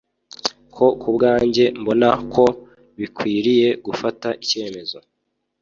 ko 0.75 0.85
kubwanjye 1.01 1.63
mbona 1.79 2.09
ko 2.33 2.43
bikwiriye 2.99 3.67
gufata 3.85 4.27
icyemezo 4.43 4.97